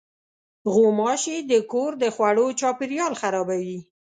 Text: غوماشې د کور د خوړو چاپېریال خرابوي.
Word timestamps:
غوماشې 0.73 1.37
د 1.51 1.53
کور 1.71 1.91
د 2.01 2.05
خوړو 2.15 2.45
چاپېریال 2.59 3.13
خرابوي. 3.21 3.79